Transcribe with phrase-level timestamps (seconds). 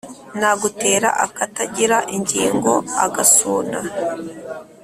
[0.39, 3.79] Nagutera akatagira ingingo-Agasuna.